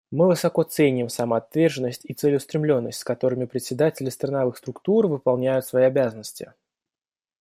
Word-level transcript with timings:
Мы 0.09 0.27
высоко 0.27 0.63
ценим 0.63 1.09
самоотверженность 1.09 2.05
и 2.05 2.15
целеустремленность, 2.15 2.97
с 2.97 3.03
которыми 3.03 3.45
председатели 3.45 4.09
страновых 4.09 4.57
структур 4.57 5.05
выполняют 5.05 5.67
свои 5.67 5.83
обязанности. 5.83 6.53